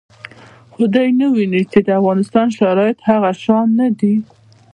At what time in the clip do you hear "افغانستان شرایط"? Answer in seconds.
1.99-2.97